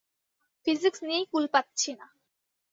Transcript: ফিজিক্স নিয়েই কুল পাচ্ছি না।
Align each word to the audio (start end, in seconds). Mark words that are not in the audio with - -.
ফিজিক্স 0.65 0.99
নিয়েই 1.03 1.25
কুল 1.31 1.45
পাচ্ছি 1.47 1.91
না। 1.93 2.07